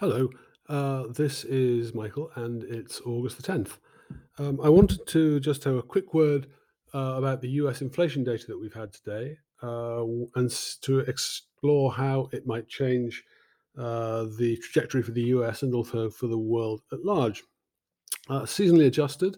[0.00, 0.30] Hello,
[0.70, 3.72] uh, this is Michael, and it's August the 10th.
[4.38, 6.46] Um, I wanted to just have a quick word
[6.94, 10.02] uh, about the US inflation data that we've had today uh,
[10.36, 10.50] and
[10.80, 13.22] to explore how it might change
[13.76, 17.42] uh, the trajectory for the US and also for the world at large.
[18.30, 19.36] Uh, seasonally adjusted,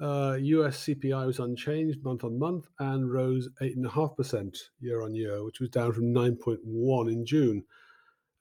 [0.00, 5.58] uh, US CPI was unchanged month on month and rose 8.5% year on year, which
[5.58, 7.64] was down from 9.1 in June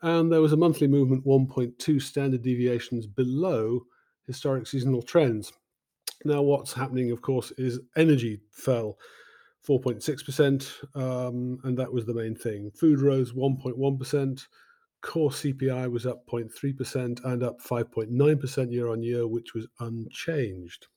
[0.02, 3.82] and there was a monthly movement 1.2 standard deviations below
[4.25, 5.51] historic seasonal trends.
[6.25, 8.97] Now, what's happening, of course, is energy fell
[9.68, 12.71] 4.6%, um, and that was the main thing.
[12.71, 14.47] Food rose 1.1%,
[15.01, 20.87] core CPI was up 0.3% and up 5.9% year on year, which was unchanged.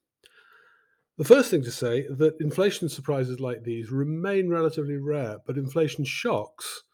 [1.19, 6.05] The first thing to say that inflation surprises like these remain relatively rare, but inflation
[6.05, 6.85] shocks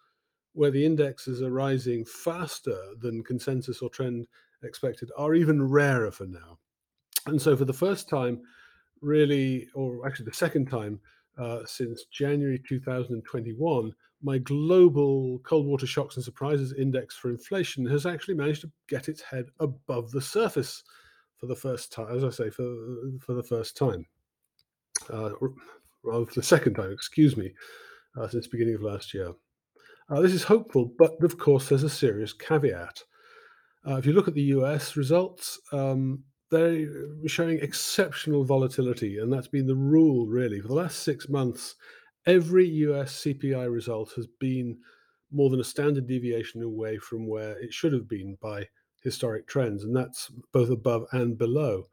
[0.57, 4.27] where the indexes are rising faster than consensus or trend
[4.63, 6.59] expected are even rarer for now.
[7.27, 8.41] And so, for the first time,
[9.03, 10.99] really, or actually the second time
[11.37, 18.07] uh, since January 2021, my global cold water shocks and surprises index for inflation has
[18.07, 20.83] actually managed to get its head above the surface
[21.37, 22.75] for the first time, as I say, for,
[23.21, 24.07] for the first time.
[25.13, 25.33] Uh,
[26.03, 27.53] rather, for the second time, excuse me,
[28.19, 29.35] uh, since the beginning of last year.
[30.09, 33.03] Uh, this is hopeful, but of course, there's a serious caveat.
[33.87, 36.87] Uh, if you look at the US results, um, they're
[37.27, 41.75] showing exceptional volatility, and that's been the rule really for the last six months.
[42.25, 44.79] Every US CPI result has been
[45.33, 48.69] more than a standard deviation away from where it should have been by
[49.03, 51.89] historic trends, and that's both above and below.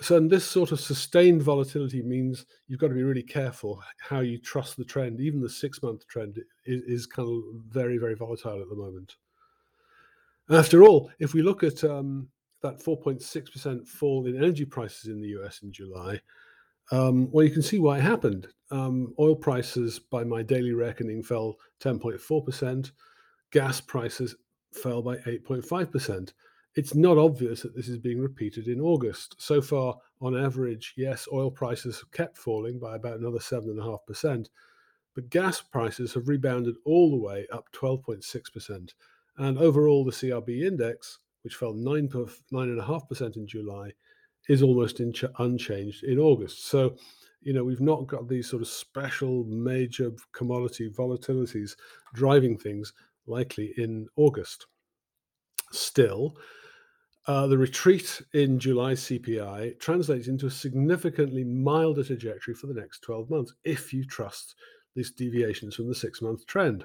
[0.00, 4.20] So, and this sort of sustained volatility means you've got to be really careful how
[4.20, 5.20] you trust the trend.
[5.20, 9.16] Even the six month trend is, is kind of very, very volatile at the moment.
[10.50, 12.28] After all, if we look at um,
[12.62, 16.20] that 4.6% fall in energy prices in the US in July,
[16.90, 18.48] um, well, you can see why it happened.
[18.70, 22.90] Um, oil prices, by my daily reckoning, fell 10.4%.
[23.50, 24.34] Gas prices
[24.72, 26.32] fell by 8.5%.
[26.74, 29.36] It's not obvious that this is being repeated in August.
[29.38, 34.48] So far, on average, yes, oil prices have kept falling by about another 7.5%,
[35.14, 38.90] but gas prices have rebounded all the way up 12.6%.
[39.36, 43.92] And overall, the CRB index, which fell 9, 9.5% in July,
[44.48, 46.66] is almost in ch- unchanged in August.
[46.66, 46.96] So,
[47.42, 51.76] you know, we've not got these sort of special major commodity volatilities
[52.14, 52.94] driving things
[53.26, 54.66] likely in August.
[55.70, 56.36] Still,
[57.26, 63.00] uh, the retreat in July CPI translates into a significantly milder trajectory for the next
[63.00, 64.56] 12 months if you trust
[64.96, 66.84] these deviations from the six month trend.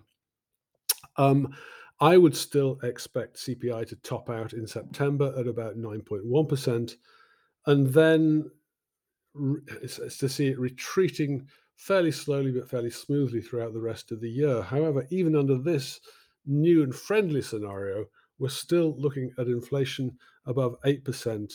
[1.18, 1.56] Um,
[2.00, 6.96] I would still expect CPI to top out in September at about 9.1%,
[7.66, 8.52] and then
[9.34, 14.12] re- it's, it's to see it retreating fairly slowly but fairly smoothly throughout the rest
[14.12, 14.62] of the year.
[14.62, 16.00] However, even under this
[16.46, 18.06] new and friendly scenario,
[18.40, 20.16] we're still looking at inflation
[20.46, 21.53] above 8%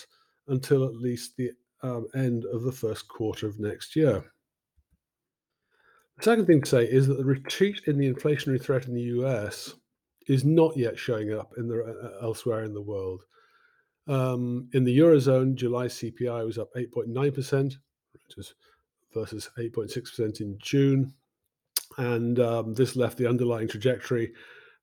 [0.49, 1.51] until at least the
[1.83, 4.25] um, end of the first quarter of next year.
[6.19, 9.03] The second thing to say is that the retreat in the inflationary threat in the
[9.03, 9.75] US
[10.29, 13.25] is not yet showing up in the, uh, elsewhere in the world.
[14.09, 18.55] Um, in the Eurozone, July CPI was up 8.9%, which is
[19.15, 21.13] versus 8.6% in June.
[21.99, 24.33] And um, this left the underlying trajectory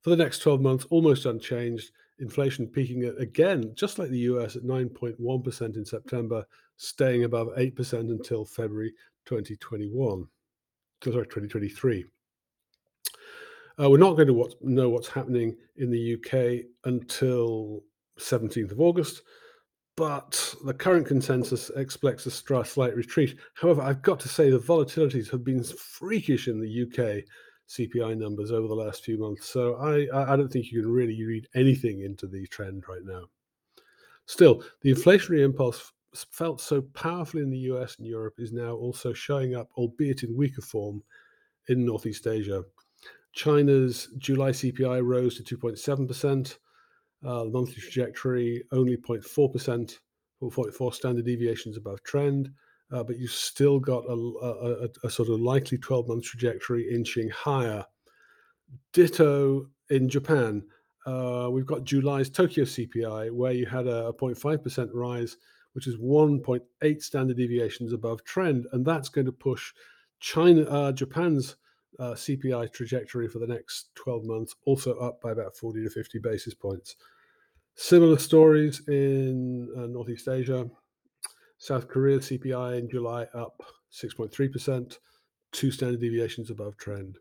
[0.01, 1.91] for the next 12 months almost unchanged.
[2.19, 6.45] Inflation peaking at, again, just like the US, at 9.1% in September,
[6.77, 8.93] staying above 8% until February
[9.25, 10.27] 2021.
[11.03, 12.05] Sorry, 2023.
[13.81, 17.81] Uh, we're not going to what, know what's happening in the UK until
[18.19, 19.21] 17th of August,
[19.95, 23.37] but the current consensus expects a slight retreat.
[23.53, 27.23] However, I've got to say the volatilities have been freakish in the UK
[27.69, 31.23] CPI numbers over the last few months, so I, I don't think you can really
[31.23, 33.25] read anything into the trend right now.
[34.25, 35.91] Still, the inflationary impulse
[36.31, 40.35] felt so powerfully in the US and Europe is now also showing up, albeit in
[40.35, 41.03] weaker form,
[41.67, 42.63] in Northeast Asia.
[43.33, 46.57] China's July CPI rose to 2.7%.
[47.25, 49.99] Uh, the monthly trajectory only 0.4%,
[50.41, 52.51] or 0.4 standard deviations above trend.
[52.91, 57.29] Uh, but you've still got a, a, a- sort of likely 12 month trajectory inching
[57.29, 57.85] higher.
[58.93, 60.63] Ditto in Japan.
[61.05, 65.37] Uh, we've got July's Tokyo CPI, where you had a 0.5% rise,
[65.73, 68.67] which is 1.8 standard deviations above trend.
[68.73, 69.71] And that's going to push
[70.19, 71.55] China, uh, Japan's
[71.99, 76.19] uh, CPI trajectory for the next 12 months also up by about 40 to 50
[76.19, 76.95] basis points.
[77.75, 80.69] Similar stories in uh, Northeast Asia.
[81.59, 83.61] South Korea CPI in July up
[83.91, 84.97] 6.3%,
[85.51, 87.17] two standard deviations above trend.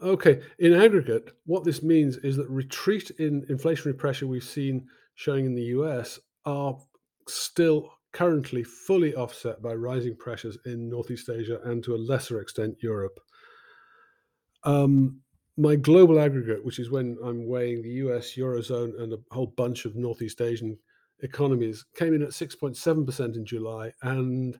[0.00, 5.44] Okay, in aggregate, what this means is that retreat in inflationary pressure we've seen showing
[5.44, 6.78] in the US are
[7.28, 12.76] still currently fully offset by rising pressures in Northeast Asia and to a lesser extent
[12.80, 13.20] Europe.
[14.64, 15.20] Um,
[15.58, 19.84] my global aggregate, which is when I'm weighing the US, Eurozone, and a whole bunch
[19.84, 20.78] of Northeast Asian
[21.22, 24.58] economies, came in at 6.7% in July, and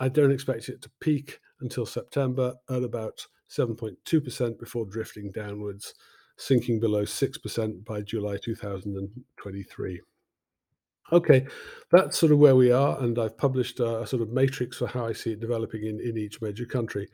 [0.00, 5.94] I don't expect it to peak until September at about 7.2% before drifting downwards,
[6.36, 10.00] sinking below 6% by July 2023.
[11.12, 11.46] Okay,
[11.92, 14.86] that's sort of where we are, and I've published a, a sort of matrix for
[14.86, 17.08] how I see it developing in, in each major country.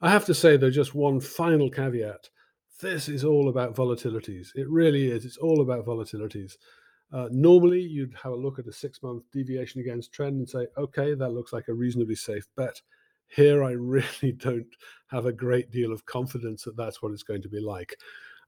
[0.00, 2.30] I have to say, though, just one final caveat.
[2.80, 4.48] This is all about volatilities.
[4.54, 5.24] It really is.
[5.24, 6.56] It's all about volatilities.
[7.12, 10.66] Uh, normally, you'd have a look at a six month deviation against trend and say,
[10.76, 12.80] okay, that looks like a reasonably safe bet.
[13.28, 14.66] Here, I really don't
[15.08, 17.96] have a great deal of confidence that that's what it's going to be like.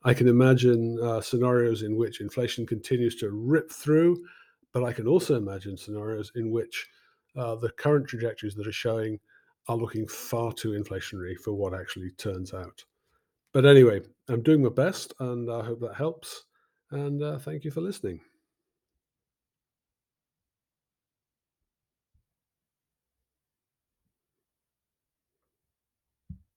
[0.05, 4.25] I can imagine uh, scenarios in which inflation continues to rip through,
[4.73, 6.89] but I can also imagine scenarios in which
[7.37, 9.19] uh, the current trajectories that are showing
[9.67, 12.85] are looking far too inflationary for what actually turns out.
[13.53, 16.45] But anyway, I'm doing my best and I hope that helps.
[16.91, 18.21] And uh, thank you for listening.